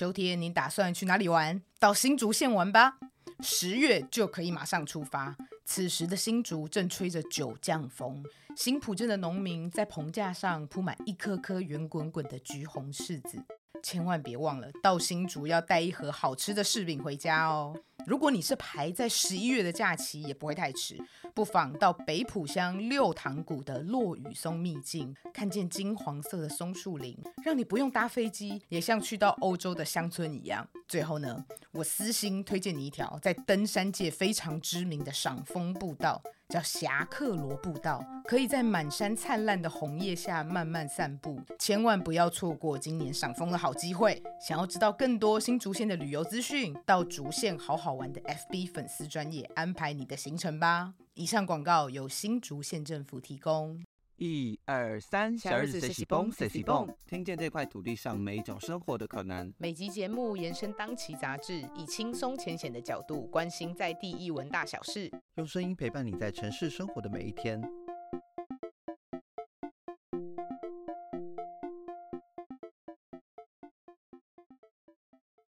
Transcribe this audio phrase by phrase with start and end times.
[0.00, 1.60] 秋天你打算去哪里玩？
[1.78, 2.96] 到新竹县玩吧。
[3.40, 5.36] 十月就可以马上出发。
[5.66, 8.24] 此时的新竹正吹着九降风，
[8.56, 13.44] 新浦镇的农民在棚架上铺满一颗颗圆滚滚的橘红柿子。
[13.82, 17.76] 千万别忘了到新竹要带一盒好吃的柿饼回家哦。
[18.06, 20.96] 如果你是排在十一月的假期，也不会太迟，
[21.34, 30.66] 不妨到北浦乡六塘谷的落雨松秘境，看见金黄色的松树林，让你不用搭飞机，也像去到欧洲的乡村一样。
[30.88, 36.22] 最后呢，我私心推荐你一条在登山界非常知名的赏枫步道。
[36.50, 44.20] 叫侠客罗步道，可以在满山灿烂的红叶下慢慢散步，千万不要错过今年赏枫的好机会。
[44.44, 50.92] 想要知道更多新竹县的旅游资讯，到竹县好好玩的 FB 粉丝专业安排你的行程吧。
[51.20, 53.78] 以上广告由新竹县政府提供。
[54.16, 59.52] 一二三，小日子随喜蹦，随喜蹦，听见这块土地上每一种生活的可能。
[59.58, 67.60] 每集节目延伸当期杂志，以轻松浅显的角度关心在地一文大小事，用声音陪伴你在城市生活的每一天。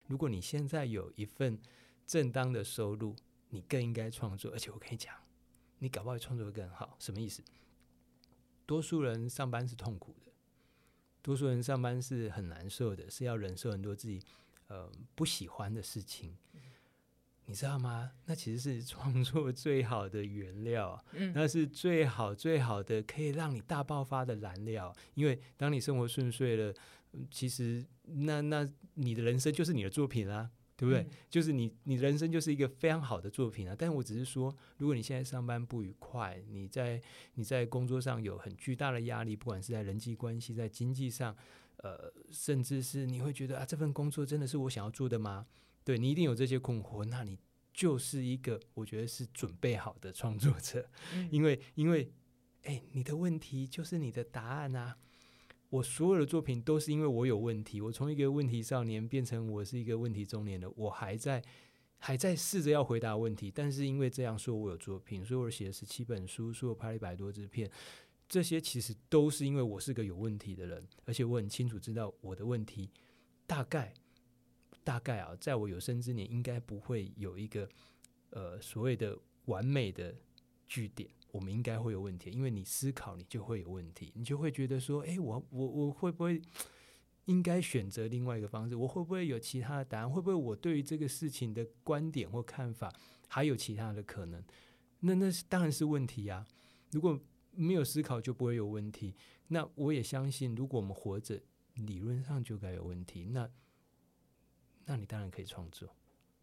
[0.09, 1.57] 如果你现在有一份
[2.05, 3.15] 正当的收入，
[3.51, 4.51] 你更应该创作。
[4.51, 5.15] 而且我跟你讲，
[5.83, 6.97] 你搞不好创作会更好。
[7.01, 7.43] 什么意思？
[8.65, 10.31] 多数人上班是痛苦的，
[11.21, 14.23] 多数人上班是很难受的，是要忍受很多自己
[14.69, 16.37] 呃不喜欢的事情，
[17.47, 18.13] 你知道吗？
[18.27, 24.95] 那其实是 创作最好的原料，那是最好最好的可以让你大爆发的燃料。
[25.15, 26.73] 因为当你生活顺遂了，
[27.29, 30.49] 其实那那你的人生就是你的作品啊。
[30.83, 31.07] 对不对？
[31.31, 33.77] 就是你，你人生就是一个非常好的作品啊！
[33.79, 37.01] 但是我只是说，如果你现在上班不愉快，你在
[37.35, 41.37] 你在工作上有很巨大的压力，不管是在人际关系、在经济上，
[41.77, 45.47] 呃，甚至是你会觉得啊，这份工作真的是我想要做的吗？
[45.85, 47.39] 对你一定有这些困惑，那你
[47.73, 50.91] 就是一个我觉得是准备好的创作者，
[51.31, 52.11] 因为因为
[52.65, 54.97] 哎，你的问题就是你的答案啊！
[55.73, 61.43] 我所有的作品都是因为我有问题，我从一个问题少年变成我是一个问题中年的，我还在
[61.97, 67.71] 还在试着要回答问题，但是因为这样说我有作品，所以我写了十七本书，说我拍了一百多支片，
[68.29, 72.91] 这些其实都是因为我是个有问题的人，而且我很清楚知道我的问题
[73.47, 73.95] 大概
[74.85, 77.67] 大概啊，在我有生之年应该不会有一个
[78.29, 80.15] 呃所谓的完美的
[80.67, 81.09] 据点。
[81.33, 86.41] 我们应该会有问题，因为你思考，你就会有问题，你就会觉得说，哎，我我我会不会
[87.25, 88.77] 应该选择另外一个方式？
[88.77, 90.11] 我会不会有其他的答案？
[90.11, 92.93] 会不会我对于这个事情的观点或看法
[93.29, 94.45] 还有其他的可能？
[95.01, 96.47] 那那是当然是问题呀。
[96.91, 97.19] 如果
[97.53, 99.15] 没有思考，就不会有问题。
[99.49, 101.41] 那我也相信，如果我们活着，
[101.75, 103.25] 理论上就该有问题。
[103.25, 103.49] 那
[104.85, 105.89] 那你当然可以创作，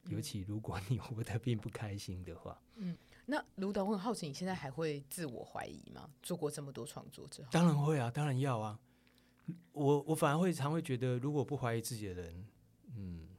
[0.08, 2.98] 尤其如果你活得并不开心的话，嗯。
[3.30, 6.10] 那卢导，我很好奇，你现在还会自我怀疑吗？
[6.24, 8.80] 做过这么多创作之后，当然会啊，当然要啊。
[9.72, 12.48] 我我反而会常会觉得，如果不怀疑自己的人，
[12.96, 13.30] 嗯，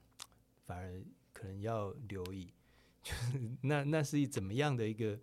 [0.65, 1.03] 反而
[1.33, 2.53] 可能要留意，
[3.03, 5.19] 就是那那是一怎么样的一个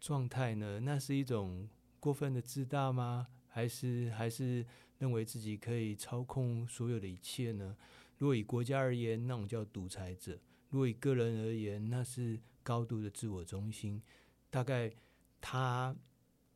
[0.00, 0.78] 状态呢？
[0.78, 1.68] 那是一种
[1.98, 3.26] 过分的自大吗？
[3.48, 4.64] 还是还是
[4.98, 7.76] 认为自己可以操控所有的一切呢？
[8.18, 10.34] 如果以国家而言，那种叫独裁者；
[10.68, 12.38] 如果以个人而言，那是。
[12.62, 14.02] 高度的自我中心，
[14.50, 14.92] 大概
[15.40, 15.94] 他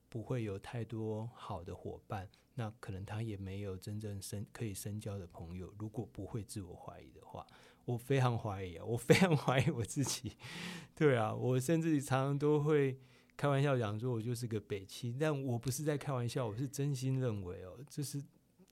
[0.08, 5.74] 不会有太多好的伙伴，那可能他也没有真正深可以深交的朋友。
[5.78, 7.46] 如果不会自我怀疑的话，
[7.84, 10.36] 我非常怀疑啊，我非常怀疑我自己。
[10.94, 12.98] 对啊，我甚至常常都会
[13.36, 18.22] 开玩笑讲说，我就是个北七，但我不是在开玩笑，我是真心认为哦，就是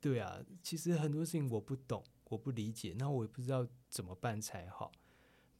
[0.01, 4.93] 对啊，其实很多事情我不懂，我不理解，那我也不知道怎么办才好。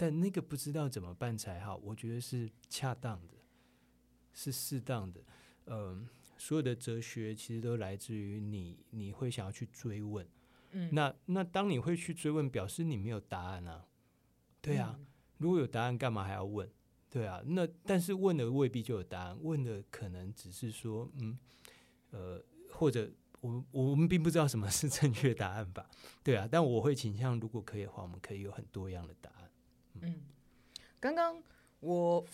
[0.03, 3.37] 但那个不知道怎么办才好，我觉得是恰当的，
[4.33, 5.21] 是适当的。
[5.67, 10.27] 嗯，所有的哲学其实都来自于你，你会想要去追问。
[10.73, 13.87] 嗯，那那当你会去追问，表示你没有答案啊。
[14.61, 14.99] 对啊，
[15.39, 16.69] 如果有答案，干嘛还要问？
[17.09, 21.39] 对啊，那但是问的未必就有答案，问的可能只是说，嗯，
[22.11, 23.09] 呃，或者
[23.41, 25.89] 我我们并不知道什么是正确答案吧？
[26.25, 29.42] 对啊，但我会倾向，如果可以的话，我们可以有很多样的答案。
[30.01, 30.21] 嗯，
[30.99, 31.43] 刚刚
[31.81, 32.25] 我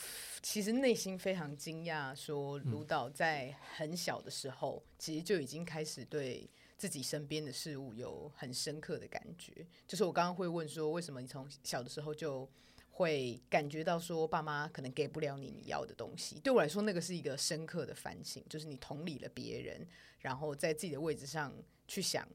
[0.43, 9.67] 其实内心非常惊讶，说卢导在很小的时候，其实就已经开始对自己身边的事物有很深刻的感觉。
[9.87, 12.49] 就是我刚刚会问说，为什么你从小的时候就
[12.91, 16.39] 会感觉到说，爸妈可能给不了你你要的东西？
[16.41, 19.87] 对我来说，那个是一个深刻的反省，就是你同理了别人，
[20.21, 21.53] 然后在自己的位置上
[21.87, 22.29] 去想。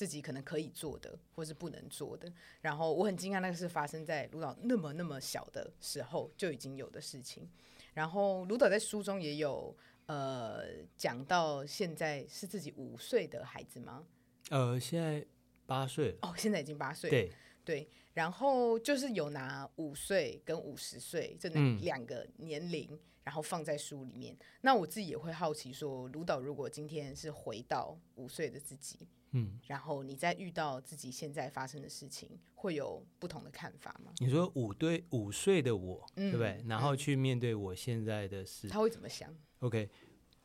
[0.00, 2.32] 自己可能可以做的，或是不能做的。
[2.62, 7.46] 然后我很惊讶，那个是发生在卢导那么那么小的时候就已经有的事情。
[7.92, 9.76] 然后卢导在书中也有
[10.06, 10.64] 呃
[10.96, 14.06] 讲到，现在是自己五岁的孩子吗？
[14.48, 15.22] 呃，现在
[15.66, 17.10] 八岁了，哦，现在已经八岁。
[17.10, 17.32] 对，
[17.62, 24.34] 对，然后就是有拿五岁跟五十岁这嗯两个年龄，然后放在书里面。
[24.62, 34.12] 那我自己也会好奇说，卢导如果今天是回到五岁的自己，嗯，然后你再遇到自己现在发生的事情，会有不同的看法吗？
[34.18, 36.68] 你说五对五岁的我，对不对嗯？
[36.68, 39.88] 然后嗯去面对我现在的事他会怎么想？，OK，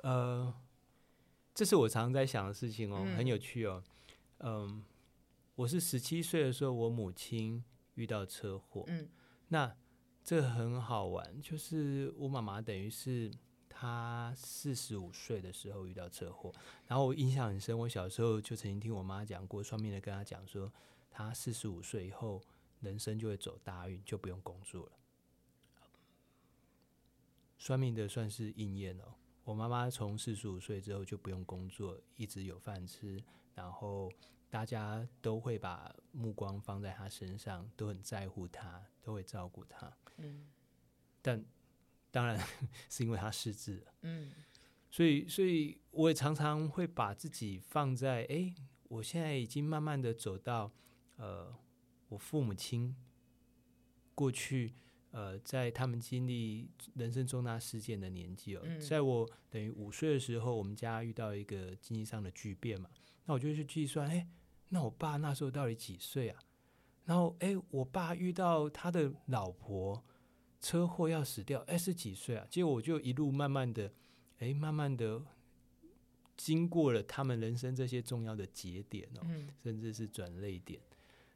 [0.03, 0.53] 呃，
[1.53, 3.83] 这是我常常在想的事情哦，嗯很有趣哦。
[4.39, 4.83] 嗯，
[5.55, 7.63] 我是十七岁的时候，我母亲
[7.95, 9.09] 遇到车祸，嗯
[9.47, 9.75] 那
[10.23, 13.31] 这很好玩，就是我妈妈等于是
[13.77, 16.49] 她四十五岁的时候遇到车祸，
[16.87, 20.71] 然后我印象很深，我小时候就曾经听我妈讲过，算命的跟她讲说，
[21.11, 22.41] 她四十五岁以后
[22.79, 24.91] 人生就会走大运，就不用工作了。
[27.57, 29.13] 算命的算是应验哦。
[29.43, 33.21] 我妈妈从四十五岁之后就不用工作，一直有饭吃，
[33.53, 34.09] 然后
[34.49, 39.91] 大家都会把目光放在她身上，都很在乎她，都会照顾她。
[40.17, 40.47] 嗯
[41.21, 41.43] 但
[42.15, 42.39] 当然
[42.89, 44.31] 是因为他失智了，嗯。
[44.89, 50.71] 所以所以我也常常会把自己放在哎，我现在已经慢慢的走到
[51.17, 51.53] 呃
[52.07, 52.95] 我父母亲
[54.13, 54.73] 过去
[55.11, 58.79] 呃在他们经历人生重大事件的年纪哦，嗯。
[58.79, 62.89] 在我等于五岁的时候，我们家遇到一个经济上的巨变嘛，
[63.25, 64.25] 那我就去计算，哎，
[64.69, 66.39] 那我爸那时候到底几岁啊？
[67.03, 70.01] 然后哎，我爸遇到他的老婆
[70.65, 72.47] 车祸要死掉，哎，是几岁啊？
[72.49, 73.91] 结果我就一路慢慢的。
[74.39, 75.21] 哎，慢慢的
[76.35, 80.81] 经过了他们人生这些重要的节点哦，嗯甚至是转泪点，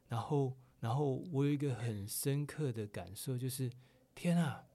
[0.09, 3.71] 然后，然后我有一个很深刻的感受，就是
[4.13, 4.65] 天啊，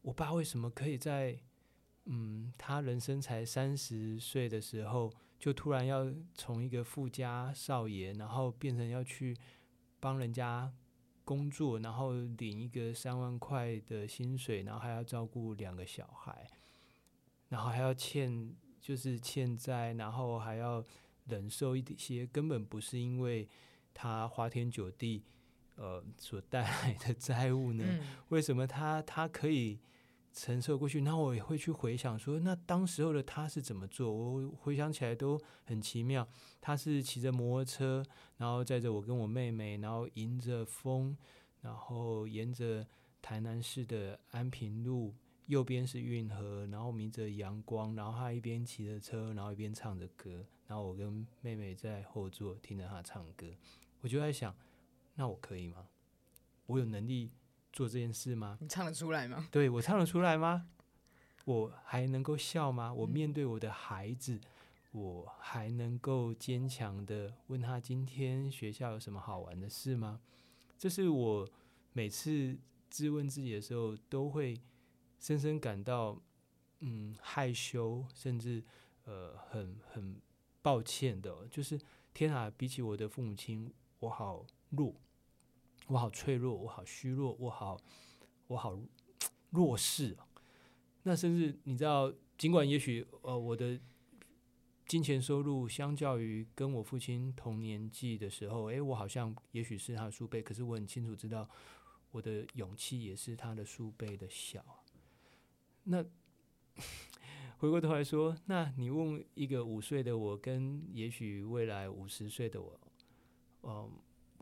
[0.00, 1.38] 我爸为什么可以在
[2.06, 9.36] 嗯，他人生才三十岁的时候，就突然要从一个富家少爷，然后变成要去
[10.00, 10.72] 帮人家
[11.24, 16.48] 工作，然后领一个三万块的薪水，然后还要照顾两个小孩。
[17.48, 20.82] 然后还要欠，就是欠债，然后还要
[21.26, 23.46] 忍受一些根本不是因为
[23.92, 25.22] 他花天酒地，
[25.76, 27.84] 呃所带来的 债务呢？
[27.86, 29.78] 嗯为什么他他可以
[30.32, 31.00] 承受过去？
[31.02, 34.10] 那我也会去回想说，那当时候的他是怎么做？
[34.12, 36.26] 我回想起来都很奇妙。
[36.60, 38.04] 他是骑着摩托车，
[38.38, 41.16] 然后载着我跟我妹妹，然后迎着风，
[41.60, 42.86] 然后沿着
[43.20, 45.14] 台南市的安平路。
[45.46, 53.48] 右边是运河，然后明着阳光，然后他一边骑着车，然后一边唱着歌，然后我跟妹妹在后座听着他唱歌，
[54.00, 54.54] 我就在想，
[55.16, 55.88] 那我可以吗？
[56.66, 57.32] 我有能力
[57.72, 58.58] 做这件事吗？
[58.60, 59.48] 你唱得出来吗？
[59.50, 60.68] 对我唱得出来吗？
[61.44, 62.92] 我还能够笑吗？
[62.92, 64.40] 我面对我的孩子，
[64.92, 70.20] 我还能够坚强的问他今天学校有什么好玩的事吗？
[70.78, 71.48] 这是我
[71.92, 72.56] 每次
[72.90, 74.60] 质问自己的时候，都会
[75.18, 76.20] 深深感到
[76.80, 78.62] 嗯害羞，甚至
[79.04, 80.20] 呃很很
[80.60, 81.80] 抱歉的哦、就是
[82.14, 84.94] 天啊，比起我的父母亲，我好弱，
[85.88, 87.78] 我好脆弱，我好虚弱，我好
[88.46, 88.78] 我好
[89.50, 90.16] 弱势。
[91.02, 93.78] 那甚至你知道，尽管也许呃我的
[94.86, 101.48] 金钱收入相较于跟我父亲同年纪的时候，诶，我好像也许是他的数倍，可是我很清楚知道
[102.10, 104.64] 我的勇气也是他的数倍的小。
[105.84, 106.04] 那
[107.58, 112.80] 回过头来说，那你问一个五岁的我，跟也许未来五十岁的我，
[113.62, 113.90] 嗯，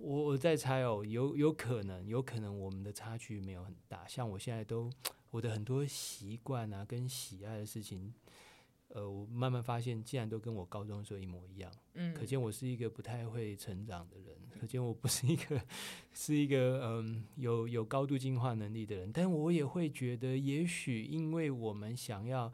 [0.02, 4.06] 我我在猜哦，有有可能，有可能我们的差距没有很大。
[4.08, 4.90] 像我现在都
[5.30, 8.12] 我的很多习惯啊，跟喜爱的事情，
[8.88, 11.70] 呃，我慢慢发现，竟然都跟我高中的时候一模一样。
[11.94, 15.60] 嗯，可见我是一个不太会成长的人，可见我不是一个
[16.14, 19.12] 是一个嗯有有高度进化能力的人。
[19.12, 22.50] 但我也会觉得，也许因为我们想要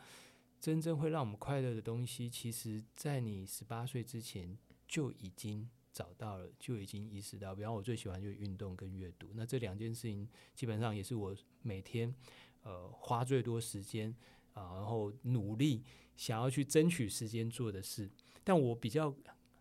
[0.60, 7.54] 真正会让我们快乐的东西，其实在你十八岁之前就已经找到了，就已经意识到。
[7.54, 12.14] 比方我最喜欢就是运动跟阅读，那这两件事情基本上也是我每天
[12.64, 14.14] 呃花最多时间
[14.52, 15.82] 啊、然后努力
[16.16, 18.10] 想要去争取时间做的事。
[18.44, 19.14] 但我比较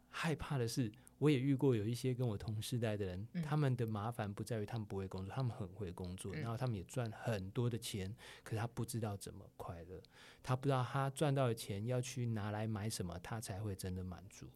[0.09, 8.13] 害怕的是，我也遇过有一些跟我同时代的人，嗯他们的麻烦不在于他们不会工作，他们很会工作，嗯然后他们也赚很多的钱，
[8.43, 10.01] 可是他不知道怎么快乐，
[10.43, 14.47] 他不知道他赚到的钱要去拿来买什么，他才会真的满足。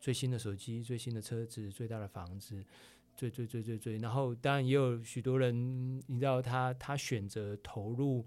[0.00, 2.64] 最新的手机、最新的车子、最大的房子，
[3.16, 3.98] 最最最最最。
[3.98, 8.24] 然后当然也有许多人，你知道他他选择投入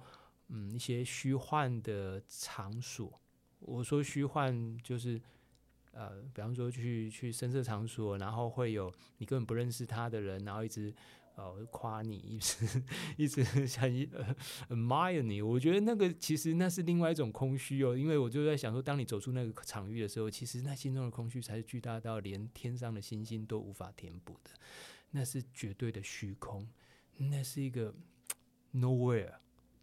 [0.50, 3.20] 嗯一些虚幻的场所。
[3.60, 5.22] 我说虚幻就是
[5.92, 10.94] 呃，比方说去去深色场所，然后会有你根本不认识他的人，然后一直。
[11.42, 12.84] 哦，夸你一直
[13.18, 13.90] 一直想
[14.70, 17.98] admire 你，我觉得那个其实那是另外一种空虚哦。
[17.98, 24.52] 因为我就在想说，当你走出那个场域的时候，其实那心中的空虚才是巨大到连天上的星星都无法填补的，
[25.12, 26.68] 那是绝对的虚空，
[27.18, 27.94] 那是一个
[28.74, 29.34] nowhere，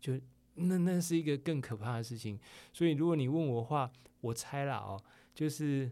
[0.01, 0.19] 就
[0.55, 2.39] 那那是一个更可怕的事情。
[2.73, 5.03] 所以如果你问我话，我猜了哦，
[5.35, 5.91] 就是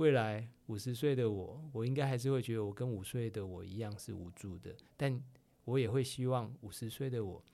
[0.00, 0.48] 未来。
[0.68, 5.22] 五十岁的我，我应该还是会觉得我跟五岁的我一样是无助的，但
[5.64, 7.44] 我也会希望五十岁的我，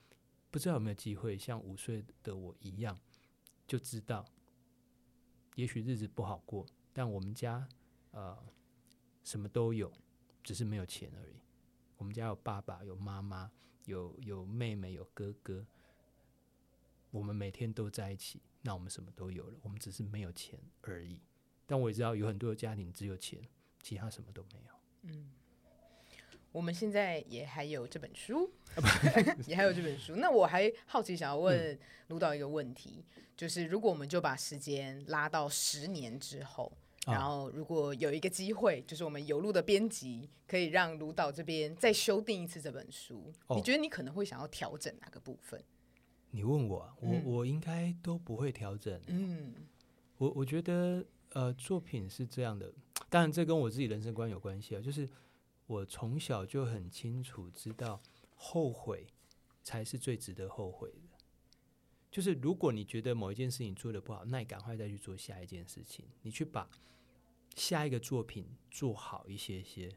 [0.49, 2.97] 不知道有没有机会像五岁的我一样，
[3.67, 4.23] 就知道，
[5.55, 7.67] 也许日子不好过，但我们家
[8.11, 8.37] 呃
[9.25, 9.91] 什么都有，
[10.41, 11.41] 只是没有钱而已。
[11.97, 13.51] 我们家有爸爸，有妈妈，
[13.83, 15.67] 有有妹妹，有哥哥，
[17.11, 21.19] 我们每天都在一起，那我们什么都有了，我们只是没有钱而已。
[21.67, 23.39] 但我也知道有很多的家庭只有钱，
[23.83, 24.73] 其他什么都没有。
[25.03, 25.31] 嗯，
[26.53, 28.49] 我们现在也还有这本书，
[29.45, 30.15] 也还有这本书。
[30.15, 33.05] 那我还好奇想要问卢导一个问题，
[33.35, 36.71] 就是如果我们就把时间拉到十年之后，
[37.05, 45.61] 然后如果有一个机会，就是我们有路的编辑可以让卢导这边再修订一次这本书，你觉得你可能会想要调整哪个部分？
[46.31, 48.99] 你问我，我我应该都不会调整。
[49.07, 49.53] 嗯，
[50.17, 51.05] 我我觉得。
[51.33, 52.73] 呃，作品是这样的，
[53.09, 54.81] 当然这跟我自己人生观有关系啊。
[54.81, 55.07] 就是
[55.65, 58.01] 我从小就很清楚知道，
[58.33, 59.05] 后悔
[59.61, 61.17] 才是最值得后悔的。
[62.09, 66.67] 就是如果你觉得某一件事情做的不好，那你赶快再去做下一件事情，你去把
[67.55, 69.91] 下一个作品做好一些些，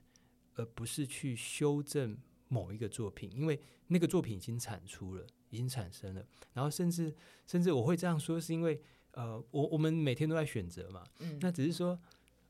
[0.57, 2.19] 而不是去修正
[2.49, 6.27] 某一个作品，因为那个作品已经产出了，已经产生了。
[6.53, 7.15] 然后甚至
[7.47, 8.83] 甚至我会这样说，是因为。
[9.13, 11.99] 呃，我我们每天都在选择嘛，嗯，那只是说，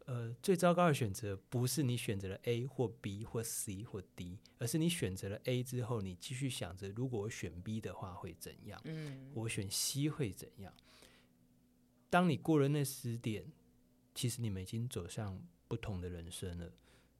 [0.06, 10.72] 呃，最糟糕的选择不是你选择了 A 或 B 或 C 或 D，而是你选择了 A 之后，你继续想着如果我选 B 的话会怎样，嗯，我选 C 会怎样？
[12.10, 13.50] 当你过了那十点，
[14.14, 16.72] 其实你们已经走向不同的人生了，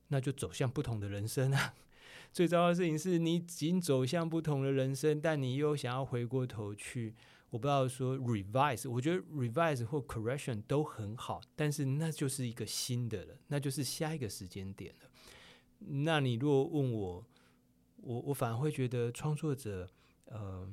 [0.08, 1.74] 那就走向不同的人生啊。
[2.32, 7.14] 最糟糕的事情是你已经走向不同的人生，但你又想要回过头去。
[7.50, 15.10] 我不知道说 revise，我觉得 revise 或 correction 都很好，但是那就是一个新的了，那就是下一个时间点了。
[15.78, 17.26] 那你如果问我，
[17.96, 19.90] 我我反而会觉得创作者，
[20.26, 20.72] 呃，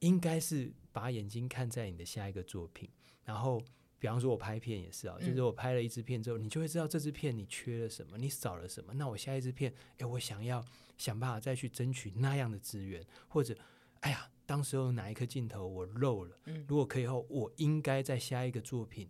[0.00, 2.90] 应该是把眼睛看在你的下一个作品。
[3.24, 3.62] 然后，
[4.00, 8.92] 比方说我拍片也是啊，就是我拍了一支片之后，你就会知道这支片你缺了什么，你少了什么。
[8.94, 10.64] 那我下一支片，哎，我想要
[10.98, 13.56] 想办法再去争取那样的资源，或者，
[14.00, 14.28] 哎呀。
[14.46, 16.38] 当时候哪一颗镜头我漏了？
[16.68, 19.08] 如果可以后，我应该在下一个作品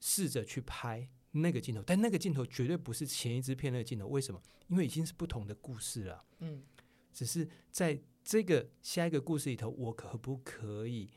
[0.00, 4.06] 试着去拍那个镜头，但那个镜头绝对不是前一支片那个镜头。
[4.06, 4.40] 为什么？
[4.68, 6.24] 因为已经是不同的故事了。
[6.38, 6.62] 嗯，
[7.12, 11.10] 只是在这个下一个故事里头，我可不可以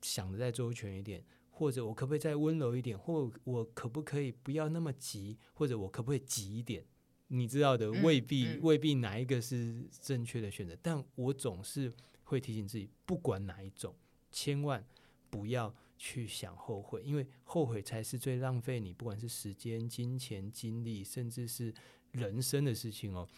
[0.00, 1.22] 想的再周全一点？
[1.50, 2.98] 或者我可不可以再温柔一点？
[2.98, 5.38] 或我可不可以不要那么急？
[5.52, 6.86] 或者我可不可以急一点？
[7.28, 11.92] 你知道的，未必未必哪一个是正确的选择，但我总是。
[12.32, 13.94] 会提醒自己，不管哪一种，
[14.30, 14.84] 千万
[15.30, 21.72] 不要去想后悔，因为后悔才是最浪费你，不管是时间、金钱、精力，甚至是
[22.10, 23.28] 人生的事情哦。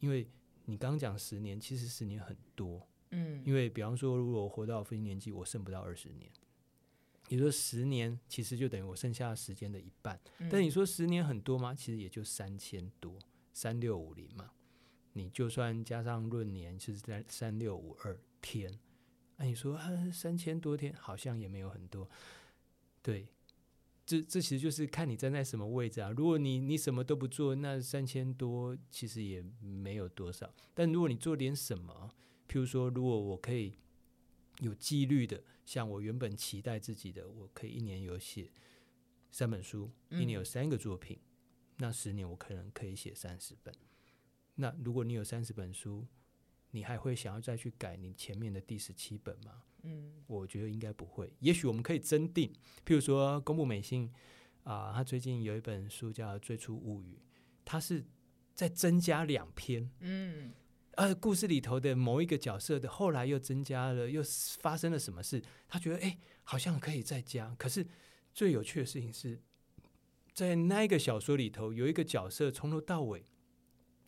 [0.00, 0.28] 因为
[0.66, 6.30] 你刚讲十年，其实十年很多，嗯，因为比方说，如果我活到父亲年纪，我剩不到二十年，
[7.28, 10.20] 你说十年其实就等于我剩下时间的一半。
[10.50, 11.74] 但你说十年很多吗？
[11.74, 13.18] 其实也就三千多，
[13.52, 14.50] 三六五零嘛。
[15.18, 18.72] 你就算加上闰年，是在三六五二天，
[19.36, 22.08] 那你说啊，三千多天好像也没有很多。
[23.02, 23.26] 对，
[24.06, 26.10] 这这其实就是看你站在什么位置啊。
[26.10, 30.54] 如果你你什么都不做，那三千多其实也没有多少。
[30.74, 32.14] 但如果你做点什么，
[32.48, 33.74] 譬如说，如果我可以
[34.60, 38.50] 有纪律的，像我原本期待自己的，我可以一年有写
[39.30, 41.18] 三本书，一年有三个作品，
[41.76, 43.74] 那十年我可能可以写三十本。
[44.60, 46.06] 那如果你有三十本书，
[46.72, 49.62] 你还会想要再去改你前面的第十七本吗？
[49.82, 51.32] 嗯，我觉得应该不会。
[51.40, 52.52] 也许我们可以增订，
[52.84, 54.12] 譬如说公布美信
[54.64, 57.14] 啊，他最近有一本书叫《最初物语》，
[57.64, 58.04] 它是
[58.54, 60.52] 在增加两篇，嗯，
[60.96, 64.22] 呃，故事里头的某一个角色的后来又增加了，又
[64.60, 65.42] 发生了什么事？
[65.68, 67.86] 他觉得哎，好像可以再加，可是。
[68.34, 69.40] 最有趣的事情是
[70.32, 73.24] 在那一个小说里头，有一个角色从头到尾，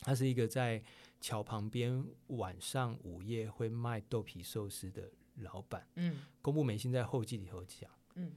[0.01, 0.83] 他是一个在
[1.21, 5.87] 桥旁边晚上午夜会卖豆皮寿司的老板。
[5.97, 8.33] 嗯公布美心在后记里头讲，嗯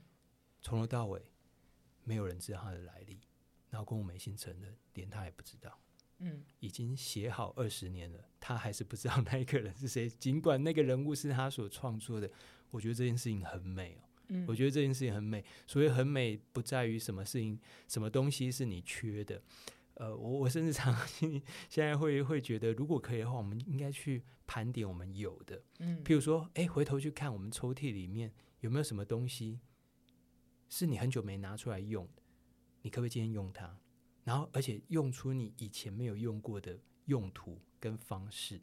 [0.61, 1.21] 从头到尾
[2.03, 3.19] 没有人知道他的来历，
[3.69, 5.79] 然后公布美心承认，连他也不知道。
[6.19, 10.09] 嗯已经写好二十年了，他还是不知道那一个人是谁。
[10.09, 12.29] 尽管那个人物是他所创作的，
[12.69, 14.01] 我觉得这件事情很美哦。
[14.27, 15.43] 嗯，我觉得这件事情很美。
[15.67, 19.41] 所以很美，不在于什么事情、什么东西是你缺的。
[19.95, 20.95] 呃，我我甚至常
[21.69, 25.63] 现在会会觉得，如果可以的话，我们应该去盘点我们有的。
[25.79, 29.59] 嗯譬如说，哎，回头去看我们抽屉里面有没有什么东西
[30.69, 32.23] 是你很久没拿出来用的，
[32.81, 33.77] 你可不可以今天用它？
[34.23, 38.61] 然后，而且用出你以前没有用过的用途跟方式。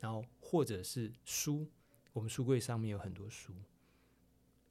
[0.00, 1.70] 然后，或者是书，
[2.12, 3.52] 我们书柜上面有很多书，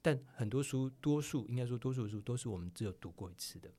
[0.01, 3.71] 但很多书，多数应该说多数书都是我们只有读过一次的。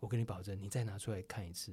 [0.00, 1.72] 我跟你保证，你再拿出来看一次，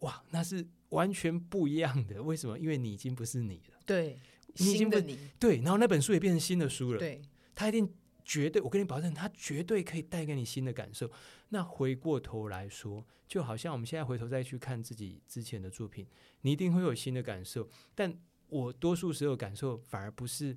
[0.00, 2.22] 哇，那是完全不一样的。
[2.22, 2.58] 为什么？
[2.58, 3.80] 因为你已经不是你了。
[3.86, 4.20] 对
[4.56, 7.22] 你已经不新的你，对，然后那本书也变成新的书了。，对，
[7.54, 7.92] 它一定
[8.24, 11.10] 绝对，我跟你保证，它绝对可以带给你新的感受。
[11.48, 16.06] 那回过头来说，就好像我们现在回头再去看自己之前的作品，
[16.42, 17.68] 你一定会有新的感受。
[17.94, 18.16] 但
[18.48, 20.56] 我多数时候感受反而不是，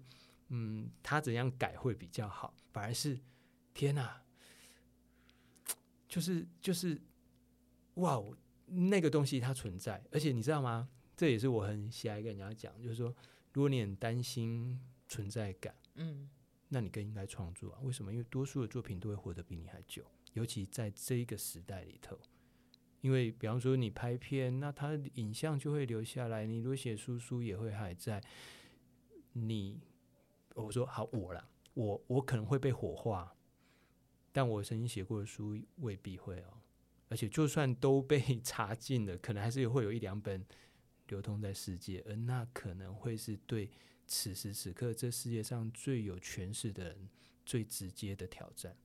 [0.50, 3.20] 嗯，他怎样改会比较好，反而是
[3.74, 4.22] 天哪、
[6.08, 7.00] 就是就是，
[7.96, 8.36] 哇哦，
[8.66, 10.90] 那个东西它存在，而且你知道吗？
[11.16, 13.14] 这也是我很喜爱跟人家讲，就是说，
[13.54, 16.30] 如果你很担心存在感，嗯
[16.70, 17.80] 那你更应该创作啊？
[17.82, 18.12] 为什么？
[18.12, 22.20] 因为多数的作品都会活得比你还久，尤其在这一个时代里头。
[23.02, 28.22] 因为比方说你拍片，那它的影像就会留下来；你如果写书，书也会还在。
[29.34, 29.80] 你
[30.56, 33.34] 我说好我啦，我我可能会被火化，
[34.38, 36.54] 但我曾经写过的书未必会哦。
[37.10, 40.46] 而且就算都被 查禁了，可能还是会有一两本
[41.08, 43.68] 流通在世界，而那可能会是对
[44.06, 47.10] 此时此刻这世界上最有权势的人
[47.48, 48.76] 最直接的挑战，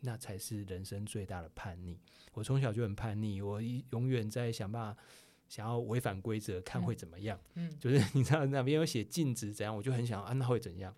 [0.00, 1.96] 那才是人生最大的叛逆。
[2.32, 5.00] 我从小就很叛逆，我一永远在想办法
[5.48, 7.38] 想要违反规则，看会怎么样。
[7.54, 10.92] 嗯就是你知道那边有写禁止怎样，我就很想啊，那会怎样？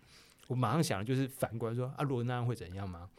[0.46, 3.10] 我马上想的就是反过来说啊，如果那样会怎样吗？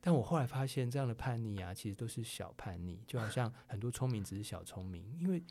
[0.00, 5.42] 但我后来发现，这样的叛逆啊，其实都是小叛逆，就好像很多聪明只是小聪明，因为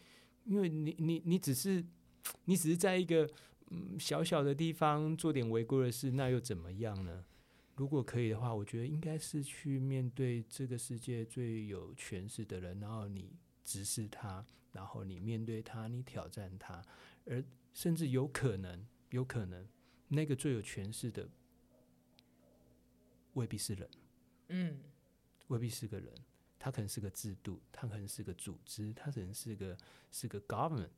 [0.45, 1.85] 因为你你你只是
[2.45, 3.29] 你只是在一个
[3.69, 7.23] 嗯小小的地方做点违规的事，那又怎么样呢？
[7.75, 13.31] 如果可以的话，我觉得应该是去面对这个世界最有权势的人，然后你
[13.63, 16.83] 直视他，然后你面对他，你挑战他，
[17.25, 17.41] 而
[17.73, 19.65] 甚至有可能，有可能
[20.09, 21.29] 那个最有权势的
[23.33, 23.87] 未必是人。
[24.49, 24.79] 嗯
[25.47, 26.13] 未必是个人，
[26.59, 29.75] 他可能是个制度，他可能是个组织，他可能是个
[30.11, 30.89] 是个 government，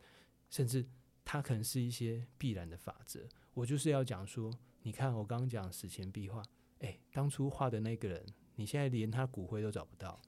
[0.49, 0.85] 甚至
[1.23, 3.27] 他可能是一些必然的法则。
[3.53, 6.43] 我就是要讲说，你看我刚刚讲史前壁画，
[6.79, 10.21] 哎，当初画的那个人，你现在连他骨灰都找不到，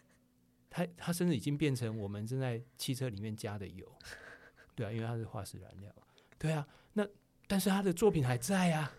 [0.70, 3.90] 他他甚至已经变成我们正在汽车里面加的油，
[4.74, 5.94] 对啊，因为他是化石燃料，
[6.38, 7.06] 对啊，那
[7.46, 8.94] 但是他的作品还在啊。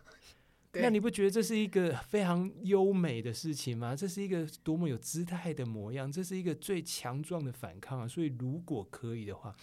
[0.79, 3.95] 对那你不觉得这是一个非常优美的事情吗？
[3.95, 8.07] 这是一个多么有姿态的模样，这是一个最强壮的反抗啊！
[8.07, 9.55] 所以如果可以的话，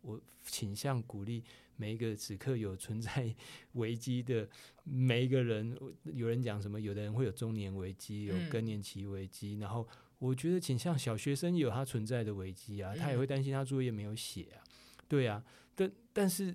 [0.00, 1.42] 我倾向鼓励
[1.76, 3.34] 每一个此刻有存在
[3.72, 4.48] 危机的
[4.84, 5.76] 每一个人。
[6.04, 6.80] 有人讲什么？
[6.80, 9.86] 有的人会有中年危机，有嗯更年期危机，然后
[10.18, 14.62] 我觉得倾向小学生有他存在的危机啊，他也嗯会担心他作业没有写啊，
[15.08, 16.54] 对啊，但但是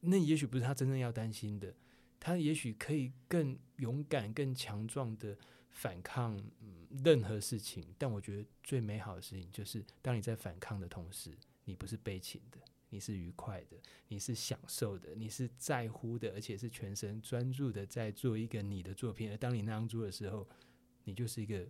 [0.00, 1.74] 那也许不是他真正要担心的。
[2.24, 5.36] 他也许可以更勇敢、更强壮的
[5.68, 12.58] 反抗、嗯、任何事情，但我觉得最美好的事情就是，当你在反抗的同时，你不是悲情的，
[12.88, 13.76] 你是愉快的，
[14.08, 19.30] 你是享受的，你是在乎的，而且是全神专注的在做一个你的作品。
[19.30, 20.48] 而当你那样做的时候，
[21.04, 21.68] 你就是一个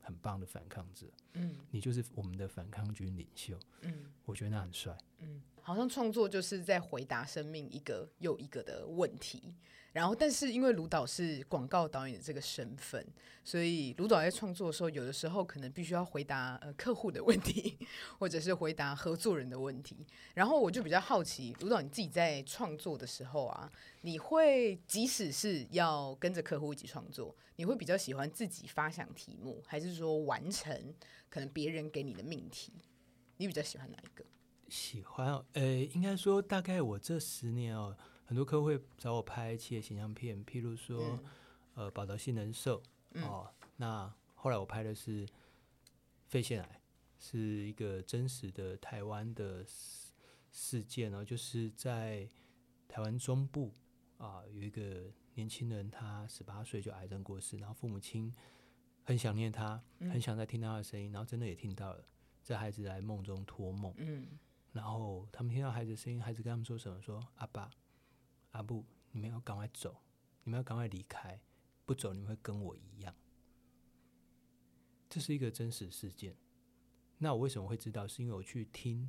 [0.00, 3.58] 很棒的反抗者，嗯你就是我们的反抗军领袖。
[3.82, 4.96] 嗯我觉得那很帅。
[5.18, 9.54] 嗯，好像创作就是在回答生命一个又一个的问题。
[9.94, 13.06] 然后，但是因为卢导是广告导演的这个身份，
[13.44, 17.78] 所以卢导在创作的时候，有的时候可能必须要回答 呃客户的问题，
[18.18, 20.04] 或者是回答合作人的问题。
[20.34, 30.92] 然后我就比较好奇，卢导你自己在创作的时候啊，你会即使是要跟着客户一起创作，你会比较喜欢自己发想题目，还是说完成
[31.30, 32.72] 可能别人给你的命题？
[33.36, 34.24] 你比较喜欢哪一个？
[34.74, 41.24] 喜欢哦，呃，应该说大概我这十年哦，很多客户会找我拍企业形象片，譬如说、嗯。
[41.74, 42.80] 呃宝岛性能寿
[43.12, 43.22] 嗯。
[43.24, 45.26] 哦，那后来我拍的是
[46.26, 46.80] 肺腺癌，
[47.18, 50.12] 是一个真实的台湾的事
[50.52, 52.28] 事件哦，就是在
[52.88, 53.72] 台湾中部
[54.18, 58.32] 啊，有一个年轻人，他十八岁就癌症过世，然后父母亲
[59.04, 62.04] 很想念他，很想再听他的声音，然后真的也听到了，
[62.42, 64.26] 这孩子在梦中托梦，嗯
[64.74, 67.00] 然后他们听到孩子的声音，孩子跟他们说什么？
[67.00, 67.70] 说阿爸、
[68.50, 70.02] 阿布，你们要赶快走，
[70.42, 71.40] 你们要赶快离开，
[71.86, 73.14] 不走你们会跟我一样。
[75.08, 76.36] 这是一个真实事件。
[77.18, 78.04] 那我为什么会知道？
[78.08, 79.08] 是因为我去听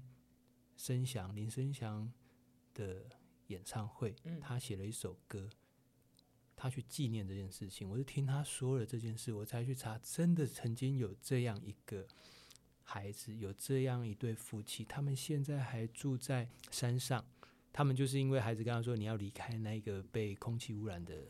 [0.77, 2.13] 声祥林声祥
[2.75, 3.03] 的
[3.47, 5.49] 演唱会，嗯他写了一首歌，
[6.55, 7.89] 他去纪念这件事情。
[7.89, 12.07] 我是听他说了这件事，我才去查，真的曾经有这样一个
[12.85, 17.25] 孩子，有这样一对夫妻，他们现在还住在山上。
[17.73, 21.27] 他们就是因为孩子跟他说你要离开那个被空气污染的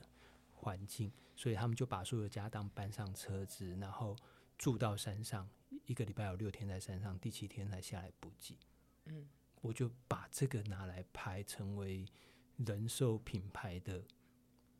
[0.53, 4.15] 环境，所以他们就把所有的家当搬上车子，然后
[4.57, 5.49] 住到山上，
[5.85, 8.57] 一个礼拜有六天在山上，第七天才下来补给。
[9.05, 9.27] 嗯，
[9.61, 12.05] 我就把这个拿来拍，成为
[12.57, 14.03] 人寿品牌的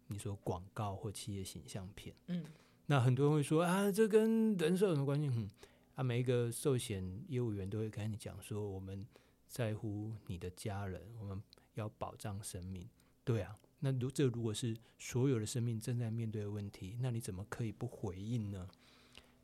[0.07, 2.15] 你说广告或企业形象片。
[2.27, 2.45] 嗯
[2.87, 5.27] 那很多人会说啊，这跟人寿有什么关系？
[5.27, 5.49] 嗯，
[5.95, 9.05] 啊，每一个寿险业务员都会跟你讲说，我们
[9.47, 11.41] 在乎你的家人，我们
[11.75, 12.87] 要保障生命。
[13.23, 18.67] 对啊，那如这如果是所有的生命正在面对的问题，那你怎么可以不回应呢？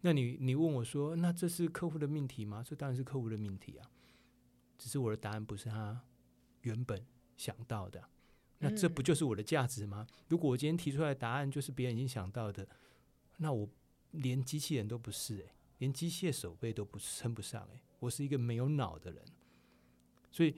[0.01, 2.63] 那你你问我说，那这是客户的命题吗？
[2.67, 3.89] 这当然是客户的命题啊，
[4.77, 6.01] 只是我的答案不是他
[6.61, 7.05] 原本
[7.37, 8.09] 想到的啊。
[8.59, 10.05] 那这不就是我的价值吗？
[10.27, 12.67] 如果我今天提出来的答案就是别人已经想到的，
[13.37, 13.67] 那我
[14.11, 19.25] 连机器人都不是诶、连机械手背都不称不上诶、我是一个没有脑的人，
[20.31, 20.55] 所以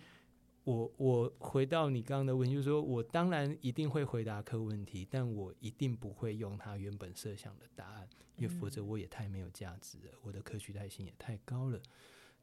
[0.66, 11.82] 我我回到你刚刚的问题，就是说我当然一定会回答客户问题，但我一定不会用他原本设想的答案，因为否则我也太没有价值了，我的可取代性也太高了。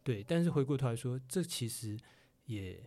[0.02, 1.98] 对，但是回过头来说，这其实
[2.46, 2.82] 也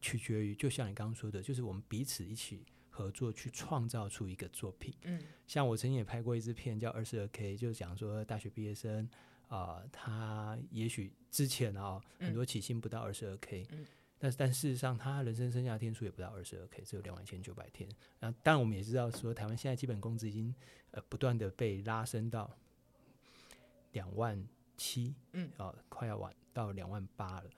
[0.00, 2.66] 取决于，就像你刚刚说的，就是我们彼此一起
[3.00, 4.94] 合作去创造出一个作品。
[5.02, 9.08] 嗯像我曾经也拍过一支片叫《二十二 K》，就是讲说大学毕业生
[9.48, 13.84] 啊、他也许之前啊、很多起薪不到二十二 K，嗯
[14.16, 17.88] 但是但事实上他人生剩下的天数也不到二十二 K，只有两万一千九百天。
[18.20, 20.54] 那当然我们也知道说，台湾现在基本工资已经
[20.90, 22.54] 呃不断的被拉升到
[23.92, 27.50] 两万七，嗯啊、快要晚到两万八了。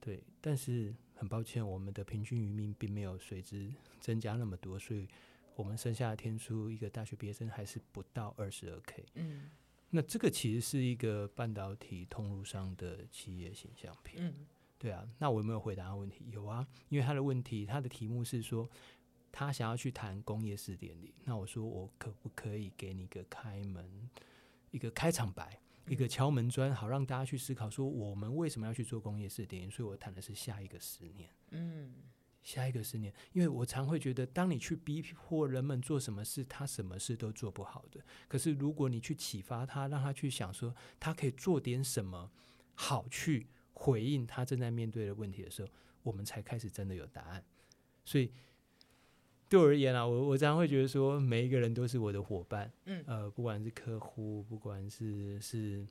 [0.00, 5.06] 对，但是很抱歉，我们的平均余命并没有随之增加那么多，所以
[5.54, 9.04] 我们剩下的天数，一个大学毕业生还是不到二十二 K。
[9.16, 9.50] 嗯
[9.90, 14.16] 那这个其实是一个半导体通路上的企业形象片。
[14.24, 14.34] 嗯
[14.78, 16.24] 对啊，那我有没有回答问题？
[16.30, 18.66] 有啊，因为他的问题，他的题目是说
[19.30, 21.12] 他想要去谈工业四点零。
[21.24, 24.08] 那我说我可不可以给你一个开门，
[24.70, 29.70] 一个开场白，一个敲门砖，好让大家去思考说我们为什么要去做工业四点零。
[29.70, 31.30] 所以我谈的是下一个十年。
[31.50, 31.94] 嗯
[32.42, 38.00] 下一个十年，因为我常会觉得，当你去逼迫人们做什么事，他什么事都做不好的。
[38.26, 42.32] 可是如果你去启发他，让他去想说，他可以做点什么
[42.74, 45.68] 好去回应他正在面对的问题的时候，
[46.02, 47.44] 我们才开始真的有答案。
[48.06, 48.32] 所以
[49.50, 55.84] 对我而言啊，我我常常会觉得说，每一个人都是我的伙伴，嗯呃，不管是客户，不管是是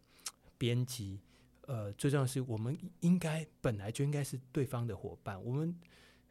[0.58, 1.19] 编辑，
[1.67, 5.78] 呃，最重要是我们应该本来就应该是对方的伙伴，我们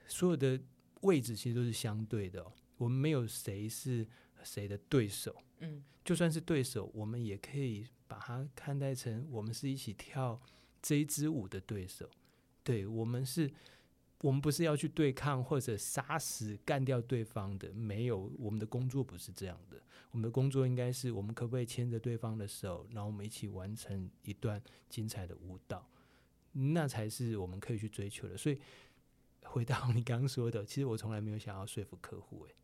[0.07, 0.59] 所有的
[1.03, 4.07] 位置其实都是相对的、哦，我们没有谁是
[4.43, 10.41] 谁的对手，嗯就算是对手，我们也可以把它看待成我们是一起跳
[10.81, 12.09] 这一支舞的对手。
[12.65, 13.51] 对我们是，
[14.23, 19.81] 我们不是要去对抗或者杀死干掉对方的，没有，我们的工作不是这样的。
[20.11, 25.89] 我们的工作应该是我们可不可以牵着对方的手，然后我们一起完成一段精彩的舞蹈，
[26.53, 28.37] 那才是我们可以去追求的。
[28.37, 28.59] 所以
[29.43, 32.55] 回到你刚刚说的，其实我从来没有想要说服客户、诶，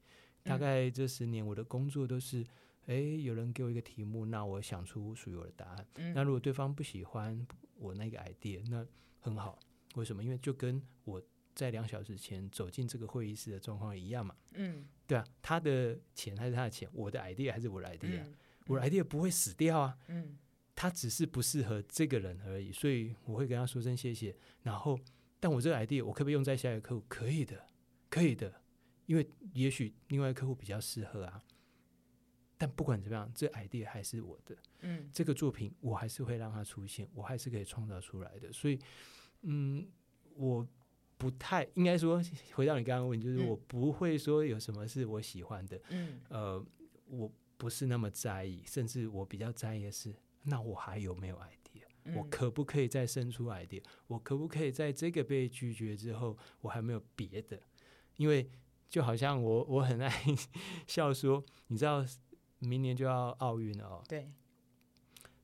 [0.42, 2.44] 大嗯概这十年我的工作都是。
[2.86, 5.86] 诶，有人给我一个题目，那我想出属于我的答案。
[5.94, 7.46] 嗯那如果对方不喜欢
[7.78, 8.86] 我那个 idea，那
[9.20, 9.58] 很好。
[9.94, 10.22] 为什么？
[10.22, 11.22] 因为就跟我
[11.54, 14.34] 在两小时前走进这个会议室的状况一样嘛。
[14.52, 18.34] 嗯对啊，他的钱还是他的钱，我的 idea 还是我的 idea，、嗯
[18.66, 20.38] 我的 idea 不会死掉啊，嗯
[20.74, 22.72] 他只是不适合这个人而已。
[22.72, 24.34] 所以我会跟他说声谢谢。
[24.62, 24.98] 然后，
[25.38, 27.04] 但我这个 idea 我可不可以用在下一个客户？
[27.08, 27.64] 可以的，
[28.08, 28.62] 可以的，
[29.06, 31.42] 因为也许另外一个客户比较适合啊。
[32.56, 34.56] 但不管怎么样，这 idea 还是我的。
[34.80, 38.50] 嗯这个作品我还是会让它出现，我还是可以创造出来的。
[38.52, 38.78] 所以，
[39.42, 39.86] 嗯，
[40.34, 40.66] 我
[41.24, 45.80] 不太应该说，回到你刚刚问题，就是嗯我不会说有什么是我喜欢的。
[45.88, 46.62] 嗯呃，
[47.06, 53.82] 我不是那么在意，甚至我比较在意的是，那我还有没有 idea？、我嗯可不可以再生出 idea？
[54.06, 57.58] 我可不可以在这个被拒绝之后，我还没有别的？
[58.16, 58.50] 因为
[58.90, 60.12] 就好像我我很爱
[60.86, 62.04] 笑说，你知道
[62.58, 64.30] 明年就要奥运了哦，对，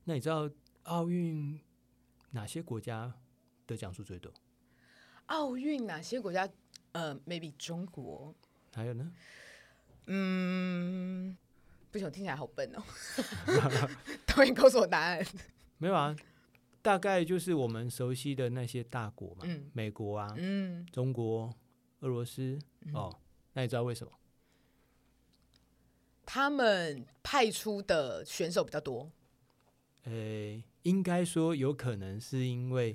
[0.03, 0.47] 那你知道
[0.83, 1.59] 奥运
[2.29, 3.11] 哪些国家
[3.65, 4.31] 得奖数最多？
[5.31, 6.47] 奥运哪些国家？
[6.91, 8.35] 呃，maybe 中国。
[8.73, 9.09] 还有呢？
[10.07, 11.37] 嗯，
[11.89, 12.83] 不行，我听起来好笨哦。
[14.27, 15.25] 导演告诉我答案。
[15.77, 16.13] 没有啊，
[16.81, 21.49] 大概就是我们熟悉的那些大国嘛，嗯美国啊，嗯，中国、
[22.01, 22.59] 俄罗斯。
[22.93, 23.17] 哦，
[23.53, 24.11] 那你知道为什么？
[26.25, 29.09] 他们派出的选手比较多。
[30.03, 32.93] 呃，应该说有可能是因为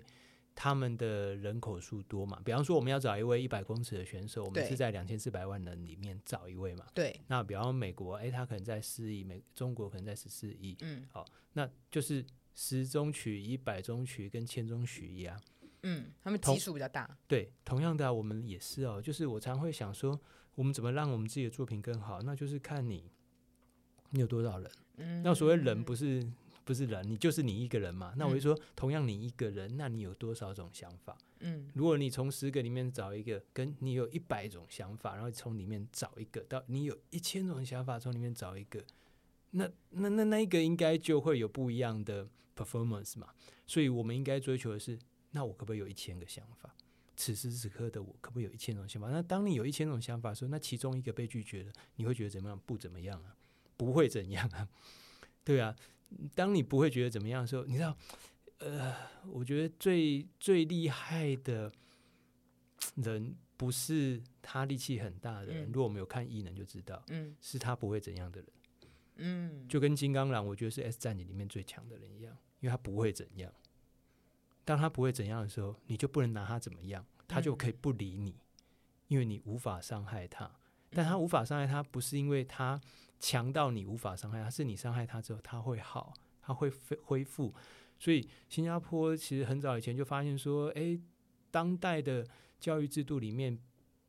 [0.56, 2.40] 他们的人口数多嘛。
[2.44, 6.84] 比方说，我们要找一位一百公尺的选手，我们是在两千四百万人里面找一位嘛。
[6.92, 15.38] 对，那比方美国，哎，他可能在四亿，美中国可能在十四亿，嗯好那就是十中取一、百中取跟千中取一啊。
[15.82, 17.16] 嗯，他们同基数比较大。
[17.28, 19.00] 对，同样的啊、我们也是哦。
[19.00, 20.18] 就是我常会想说，
[20.54, 22.20] 我们怎么让我们自己的作品更好？
[22.22, 23.12] 那就是看你，
[24.10, 24.70] 你有多少人。
[24.96, 26.26] 嗯，那所谓人不是
[26.66, 28.12] 不是人，你就是你一个人嘛。
[28.16, 31.16] 那我就说，同样你一个人，那你有多少种想法？
[31.38, 38.84] 嗯如果你从十个里面找一个，跟你有一百种想法，然后从里面找一个，到你有一千种想法，从里面找一个，
[39.52, 43.28] 那那那那一个应该就会有不一样的 performance 嘛。
[43.64, 44.98] 所以我们应该追求的是，
[45.30, 46.74] 那我可不可以有一千个想法？
[47.14, 49.08] 此时此刻的我可不可以有一千种想法？
[49.08, 52.60] 那当你有一千种想法的时候，那其中一个被拒绝了，你会觉得怎么样？
[52.66, 53.36] 不怎么样啊，
[53.76, 54.68] 不会怎样啊，
[55.44, 55.76] 对啊。
[56.34, 57.96] 当你不会觉得怎么样的时候，你知道，
[58.58, 58.94] 呃，
[59.26, 61.70] 我觉得最最厉害的
[62.96, 68.50] 人不是他力气很大的人，嗯如果我们有看异能就知道，嗯是他不会怎样的人，
[69.16, 73.52] 嗯，就跟金刚狼，我觉得是 S 战警里面最强的人一样，因为他不会怎样。
[74.64, 78.36] 当他不会怎样的时候，你就不能拿他怎么样，他就可以不理你，
[79.08, 80.50] 因为你无法伤害他。
[80.96, 82.80] 但他无法伤害他，不是因为他
[83.20, 87.54] 强到你无法伤害他，是你伤害他之后他会好，他会恢恢复。
[87.98, 90.98] 所以新加坡其实很早以前就发现说，诶，
[91.50, 92.26] 当代的
[92.58, 93.58] 教育制度里面，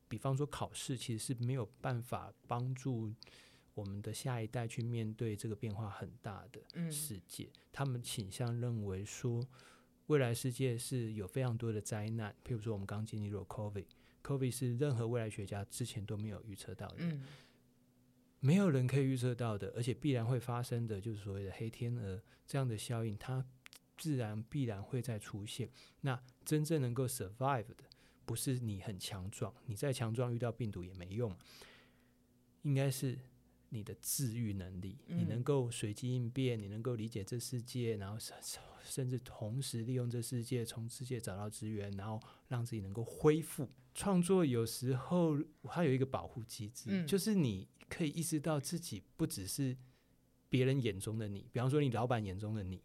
[0.08, 3.14] 比方说考试，其实是没有办法帮助
[3.74, 7.50] 我们的下一代去面对这个变化很大的嗯世界。
[7.74, 9.46] 他们倾向认为说，
[10.06, 13.44] 未来世界是有非常多的灾难，譬如说我们刚经历过
[14.28, 16.96] COVID，COVID 是任何未来学家之前都没有预测到的。
[17.00, 17.24] 嗯
[18.40, 23.44] 没有人可以预测到的，而且必然会发生的，就是所谓的黑天鹅这样的效应，它
[23.98, 25.68] 自然必然会再出现。
[26.02, 27.84] 那真正能够 survive 的，
[28.28, 31.36] 不是你很强壮，你再强壮遇到病毒也没用，
[32.62, 33.18] 应该是
[33.70, 38.38] 你的治愈能力，你嗯能够随机应变，你能够理解这世界，然后甚
[38.84, 43.68] 甚至同时利用这世界，从世界找到资源，然后让自己能够恢复。
[43.98, 47.08] 创作有时候它有一个保护机制，嗯。
[47.08, 49.76] 就是你可以意识到自己不只是
[50.50, 52.80] 别人眼中的你，比方说你老板眼中的你，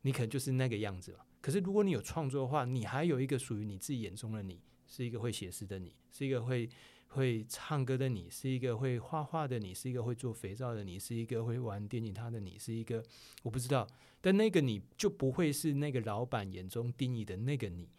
[0.00, 1.18] 你可能就是那个样子嘛。
[1.42, 6.66] 可是如果你有创作的话，你还有一个属于你自己眼中的你，是一个会写诗的你，是一个会
[7.08, 13.04] 会唱歌的你，是一个会画画的你，是一个会做肥皂的你，是一个会玩电吉他的你，是一个
[13.42, 13.86] 我不知道，
[14.22, 17.90] 但那个你就不会是那个老板眼中定义的那个你，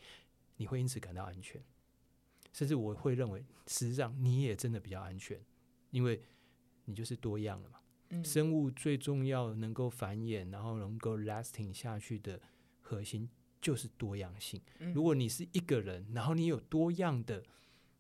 [0.58, 1.64] 你会因此感到安全，
[2.52, 5.40] 甚至我会认为，实际上你也真的比较安全，
[5.92, 6.22] 因为
[6.86, 7.80] 你就是多样了嘛。
[8.12, 12.42] 嗯生物最重要能够繁衍，然后能够 lasting 下去的
[12.82, 13.30] 核心
[13.62, 14.60] 就是多样性。
[14.80, 17.44] 嗯如果你是一个人，然后你有多样的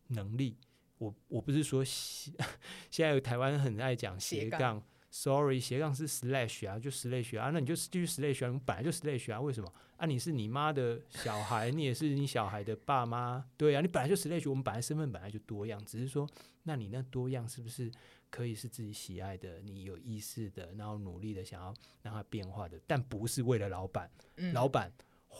[0.08, 0.58] 能力，
[0.98, 2.32] 我我不是说斜
[2.90, 9.74] 现在有台湾很爱讲斜杠，sorry，斜杠是 slash 啊，就 slash 啊，那你就继续 slash 啊，我们本来就 slash 啊，为什么？
[9.98, 16.28] 啊，你是你妈的小孩，你也是你小孩的爸妈，对啊，你本来就 slash，我们本来身份本来就多样，只是说，
[16.64, 17.92] 那你那多样是不是
[18.30, 24.10] 可以是自己喜爱的，你有意识的，然后努力的想要让它变化的，但不是为了老板。
[24.38, 24.90] 嗯老板、
[25.30, 25.36] 哦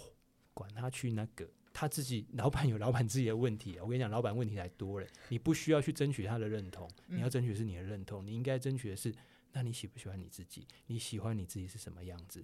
[0.52, 3.82] 管他去那个，他自己老板有老板自己的问题啊。
[3.82, 9.10] 我跟你讲，老板问题还多了，你不需要去争取他的认同，你要嗯争取的是你的认同，你应该争取的是，
[9.52, 10.68] 那你喜不喜欢你自己？
[10.88, 12.42] 你喜欢你自己是什么样子？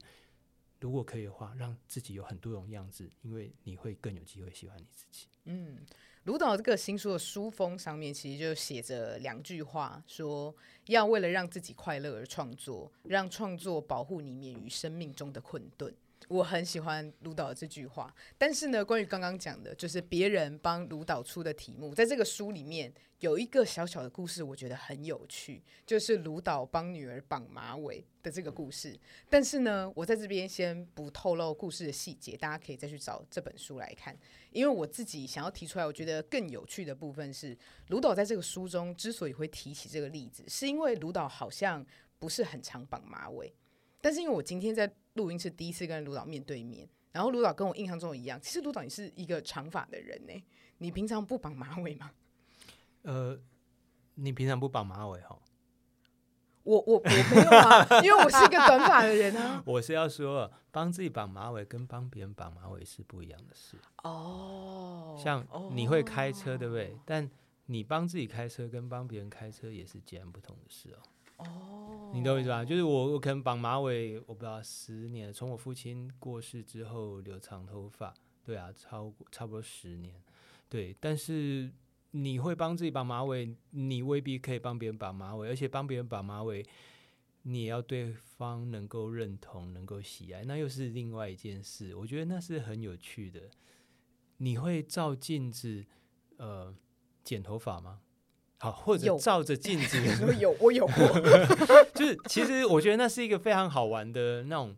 [0.79, 5.27] 如果可以的话，让自己有很多种样子，因为你会更有机会喜欢你自己。
[5.45, 5.77] 嗯，
[6.25, 10.53] 卢导这个新书的书封上面其实就写着两句话，说
[10.87, 15.93] 要为了让自己快乐而创作，让创作保护你免于生命中的困顿。
[16.27, 28.99] 我很喜欢卢导的这句话，但是呢，关于刚刚讲的，就是别人帮卢导出的题目，在这个书里面有一个小小的故事，我觉得很有趣，就是卢导帮女儿绑马尾的这个故事。
[29.29, 34.17] 但是呢，我在这边先不透露故事的细节，大家可以再去找这本书来看。
[34.51, 37.55] 因为我自己想要提出来，我觉得更有趣的部分是，
[37.89, 41.85] 卢导在这个书中之所以会提起这个例子，是因为卢导好像
[42.17, 43.53] 不是很常绑马尾。
[44.01, 50.43] 但是因为我今天在录音是第一次跟卢导面对面，然后卢导跟我印象中一样，其实卢导你是一个长发的人呢，
[50.78, 52.12] 你平常不绑马尾吗？
[53.01, 53.39] 呃，
[54.15, 55.39] 你平常不绑马尾哈？
[56.63, 59.62] 我我我没有啊， 因为我是一个短发的人啊。
[59.67, 63.78] 我是要说，帮自己绑马尾跟帮别人绑马尾是不一样的事。
[64.04, 66.97] 哦，像你会开车，对不对？
[67.06, 67.30] 但
[67.67, 70.99] 你帮自己开车跟帮别人开车也是截然不同的事哦。
[71.38, 72.63] 哦，你懂我意思吧？
[72.63, 80.21] 就是我，我可能绑马尾，我不知道十年，从我父亲过世之后留长头发，对啊，超过差不多十年，
[80.69, 80.95] 对。
[81.00, 81.71] 但是
[82.12, 86.65] 你会帮自己绑马尾，你未必可以帮别人绑马尾，而且帮别人绑马尾，
[87.43, 91.93] 你也要对方能够认同、能够喜爱，那又是另外一件事。
[91.95, 93.50] 我觉得那是很有趣的。
[94.38, 95.86] 你会照镜子，
[96.38, 96.74] 呃，
[97.24, 98.02] 剪头发吗？
[98.57, 99.97] 好，或者照着镜子，
[100.39, 101.07] 有我有过，
[101.93, 104.75] 就是其实我觉得那是一个非常好玩的那种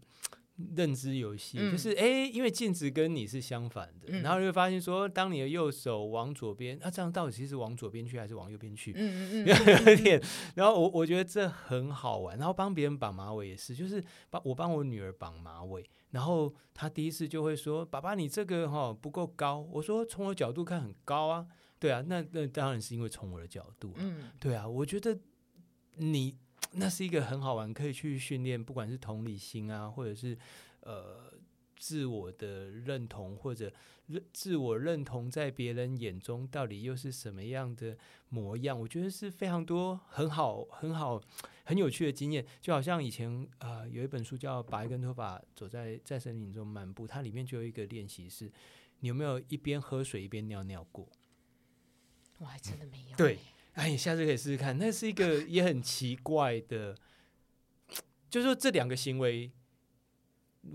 [0.76, 8.92] 认知游戏，就是哎，因为镜子跟你是相反的，然后就会发现说，当你的右手往左边，那这样到底其实往左边去还是往右边去？
[8.98, 10.20] 嗯嗯嗯，有点。
[10.56, 21.46] 然后我我觉得这很好玩，然后帮别人绑马尾也是，就是帮我帮我女儿绑马尾，然后她第一次就会说：“爸爸，你这个哈不够高。”我说：“从我角度看很高啊。”
[21.80, 25.18] 对啊，那那当然是因为从我的角度，嗯，对啊，我觉得
[25.96, 26.36] 你
[26.74, 30.38] 那是一个很好玩，可以去训练，不管是同理心啊，或者是
[30.82, 31.34] 呃
[31.78, 33.72] 自我的认同，或者
[34.08, 37.96] 认自我认同在别人眼中到底又是什么样的
[38.30, 38.80] 模样？
[38.80, 41.22] 我觉得是非常多很好、很好、
[41.66, 42.44] 很有趣的经验。
[42.60, 48.52] 就好像以前啊，有一本书叫《把一根头发走在在森林中漫步》，它里面就有一个练习是：
[49.02, 51.08] 你有没有一边喝水一边尿尿过？
[52.38, 53.18] 我还真的没有。
[53.18, 53.40] 对，
[53.74, 54.78] 哎，下次可以试试看。
[54.78, 56.96] 那是一个也很奇怪的，
[58.30, 59.52] 就是说这两个行为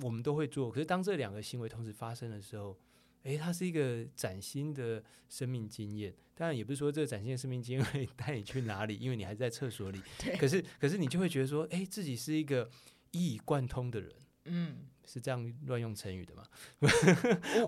[0.02, 2.78] 我们都会做，可是当这两个行为同时发生的时候，
[3.22, 6.14] 哎，它是一个崭新的生命经验。
[6.34, 10.00] 当然，也不是说这个崭新的生命经验会 带你去哪里，因为你还在厕所里。
[10.38, 12.68] 可是，可是你就会觉得说，哎，自己是一个
[13.10, 14.12] 一以贯通的人。
[14.46, 14.88] 嗯。
[15.12, 16.42] 是这样乱用成语的吗？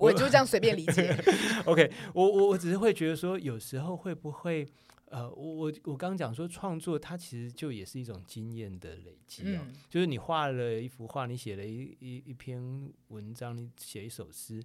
[0.00, 1.14] 我我就这样随便理解。
[1.66, 4.66] OK，我我我只是会觉得说，有时候会不会
[5.10, 9.66] 呃，我我我刚刚讲说创作，它其实就也是一种经验的累积啊。
[9.90, 14.62] 就是你画了一幅画，你写了一一一篇文章，你写一首诗，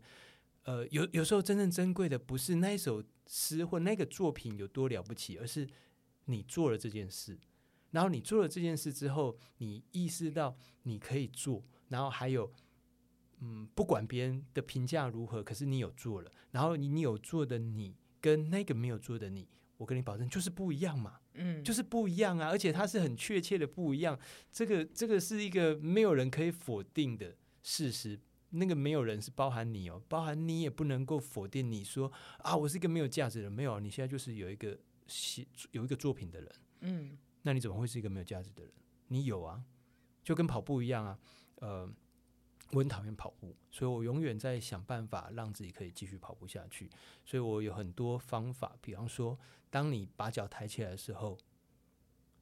[0.64, 5.68] 呃，有有时候真正珍贵的不是那一首诗或那个作品有多了不起，而是
[6.26, 7.38] 你做了这件事，
[7.92, 11.62] 然后你做了这件事之后，你意识到你可以做。
[11.90, 12.54] 然后还有，
[13.42, 19.48] 嗯，不管别人的评价如何，可是你有做了，然后你你有做的你跟那个没有做的你，
[19.78, 24.20] 我跟你保证就是不一样嘛，嗯，就是不一样啊，而且它是很确切的不一样，
[24.52, 38.74] 这个这个是一个没有人可以否定的事实，那个没有人是包含你哦，包含你也不能够否定你说啊，我是一个没有价值的人，没有，你现在就是有一个写有一个作品的人，嗯，那你怎么会是一个没有价值的人？
[39.08, 39.64] 你有啊，
[40.24, 41.18] 就跟跑步一样啊。
[41.62, 41.92] 呃，
[42.72, 46.90] 我很讨厌跑步，所以我永远在想办法让自己可以继续跑步下去。
[47.26, 49.38] 所以我有很多方法，比方说，
[49.70, 51.38] 当你把脚抬起来的时候，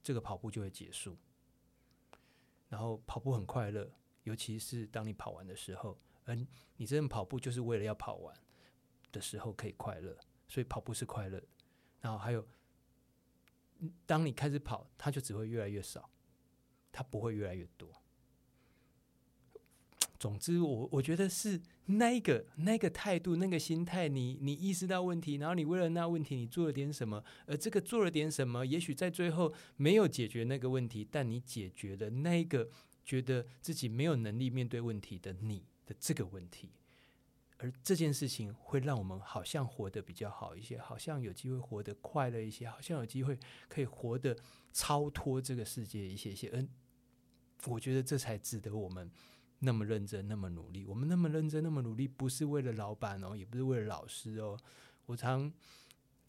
[0.03, 1.17] 这个跑步就会结束。
[2.67, 3.89] 然后跑步很快乐，
[4.23, 6.35] 尤其是当你跑完的时候，而
[6.75, 8.35] 你真正跑步就是为了要跑完
[9.13, 10.17] 的时候可以快乐，
[10.49, 11.41] 所以跑步是快乐。
[12.01, 12.45] 然后还有，
[14.05, 16.09] 当你开始跑，它就只会越来越少，
[16.91, 17.89] 它不会越来越多。
[20.19, 32.67] 总之，我我觉得是那个那个态度、那个心态，你你意识到问题，然后你为了那问题，你做了点什么，而这个做了点什么，也许在最后没有解决那个问题，但你解决了那个
[33.05, 36.71] 觉得自己没有能力面对问题的你的这个问题，
[37.57, 43.37] 而这件事情会让我们好像活得比较好一些，好像有机会活得快乐一些，好像有机会
[43.67, 44.35] 可以活得
[44.73, 46.49] 超脱这个世界一些些。
[46.53, 46.67] 嗯，
[47.67, 49.11] 我觉得这才值得我们。
[49.59, 50.85] 那么认真，那么努力。
[50.85, 54.57] 我们那么认真，那么努力，不是为了老板哦，也不是为了老师哦。
[55.05, 55.51] 我常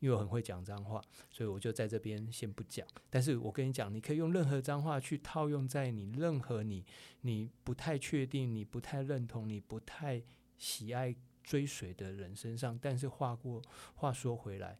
[0.00, 2.86] 因为我很会讲脏话，所以我就在这边先不讲。
[3.10, 6.84] 但是我跟你讲，你可以用任何脏话去套用在你任何你
[7.22, 10.22] 你不太确定、你不太认同、你不太
[10.56, 12.78] 喜爱追随的人身上。
[12.80, 13.60] 但是话过
[13.96, 14.78] 话说回来，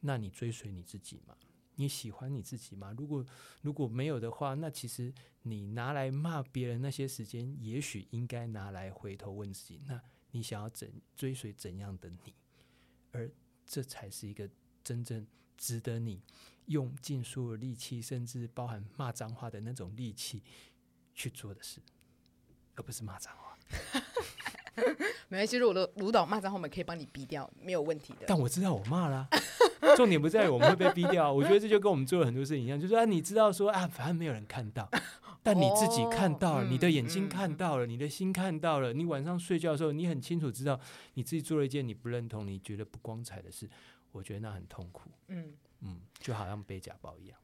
[0.00, 1.34] 那你追随你自己吗？
[1.80, 2.94] 你喜欢你自己吗？
[2.98, 3.24] 如果
[3.62, 5.10] 如果没有的话，那其实
[5.44, 9.98] 你拿来骂别人那些时间，也许应该拿来回头问自己：那
[10.32, 12.34] 你想要怎追随怎样的你？
[13.12, 13.30] 而
[13.66, 14.46] 这才是一个
[14.84, 15.26] 真正
[15.56, 16.22] 值得你
[16.66, 20.42] 用尽所有力气，甚至包含骂脏话的那种力气
[21.14, 21.80] 去做的事，
[22.74, 23.58] 而不是骂脏话。
[25.28, 28.26] 没关系，如果卢卢导骂脏话，我们可以帮你逼掉，没有问题的。
[28.26, 29.26] 但我知道我骂了，
[29.96, 31.32] 重点不在于我们会被逼掉。
[31.32, 34.88] 我觉得这就跟我们做了很多事情一样，就是啊，你知道说啊，反正没有人看到，
[35.42, 40.78] 但你自己看到了，哦你的眼睛嗯看到了，你的心看到了，你晚上睡觉的时候，你很清楚知道
[41.14, 43.68] 你自己做了一件你不认同、你觉得不光彩的事。
[44.12, 45.52] 我觉得那很痛苦，嗯，
[45.82, 47.38] 嗯，就好像背假包一样。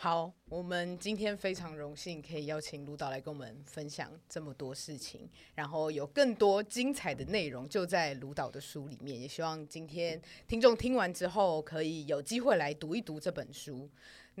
[0.00, 9.20] 好，我们今天非常荣幸可以邀请卢导来跟我们分享这么多事情，然后有更多精彩的内容就在卢导的书里面。
[9.20, 13.90] 也希望今天听众听完之后，可以有机会来读一读这本书。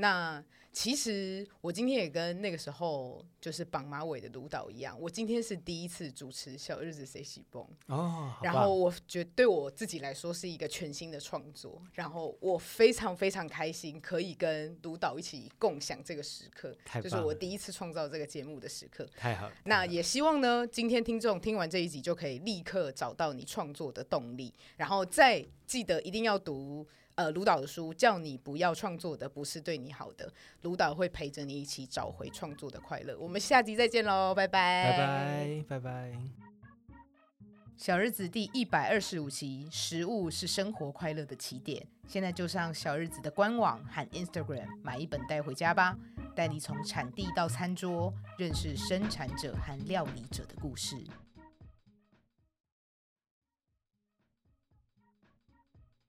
[0.00, 16.72] 那其实我今天也跟那个时候就是绑马尾的卢导一样，我今天是第一次主持《小日子谁喜蹦》，哦，然棒后我觉得对我自己来说是一个全新的创作，然后我非常非常开心可以跟卢导一起共享这个时刻，
[17.02, 19.04] 就是我第一次创造这个节目的时刻。
[19.16, 26.86] 太好那也希望呢，今天听众听完这一集就可以立刻找到你创作的动力，然后再记得一定要读
[27.18, 33.18] 呃卢导的书，叫你不要创作的不是对你好的，卢导会陪着你一起找回创作的快乐。
[33.18, 36.12] 我们下集再见喽，拜拜，拜拜拜拜。
[37.76, 41.84] 小日子第一百二十五期，食物是生活快乐的起点。
[42.06, 45.98] 现在就上小日子的官网和 Instagram 买一本带回家吧，
[46.36, 50.96] 带你从产地到餐桌，认识生产者和料理者的故事。